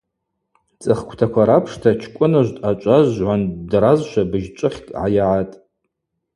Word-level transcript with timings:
Цӏыхквтаква 0.81 1.43
рапшта 1.47 1.89
Чкӏвыныжв 2.01 2.53
дъачӏваз 2.61 3.05
жвгӏванд 3.15 3.47
ддразшва 3.63 4.23
быжьчӏвыхькӏ 4.31 4.89
гӏайагӏатӏ. 4.95 5.55